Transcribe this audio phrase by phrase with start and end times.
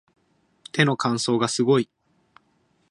[0.71, 1.87] 手の乾燥がすごい